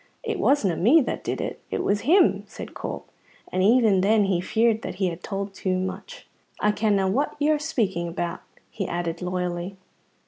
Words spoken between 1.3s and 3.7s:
it; it was him," said Corp, and